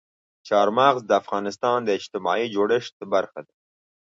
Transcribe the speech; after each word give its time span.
چار 0.47 0.67
مغز 0.77 1.01
د 1.05 1.11
افغانستان 1.21 1.79
د 1.83 1.89
اجتماعي 1.97 2.45
جوړښت 2.55 2.95
برخه 3.13 3.39
ده. 3.47 3.53